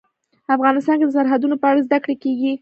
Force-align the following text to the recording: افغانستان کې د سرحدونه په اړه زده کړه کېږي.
افغانستان 0.55 0.95
کې 0.99 1.05
د 1.07 1.11
سرحدونه 1.17 1.55
په 1.59 1.65
اړه 1.69 1.85
زده 1.87 1.97
کړه 2.03 2.15
کېږي. 2.23 2.51